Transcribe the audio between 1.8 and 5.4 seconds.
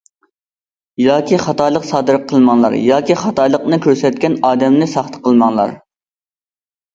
سادىر قىلماڭلار ياكى خاتالىقنى كۆرسەتكەن ئادەمنى ساختا